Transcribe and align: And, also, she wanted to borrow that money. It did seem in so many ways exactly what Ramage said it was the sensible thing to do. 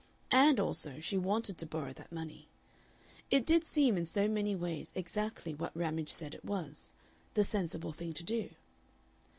And, 0.31 0.59
also, 0.59 0.99
she 0.99 1.15
wanted 1.15 1.59
to 1.59 1.67
borrow 1.67 1.93
that 1.93 2.11
money. 2.11 2.47
It 3.29 3.45
did 3.45 3.67
seem 3.67 3.97
in 3.97 4.07
so 4.07 4.27
many 4.27 4.55
ways 4.55 4.91
exactly 4.95 5.53
what 5.53 5.77
Ramage 5.77 6.11
said 6.11 6.33
it 6.33 6.43
was 6.43 6.93
the 7.35 7.43
sensible 7.43 7.91
thing 7.91 8.11
to 8.13 8.23
do. 8.23 8.49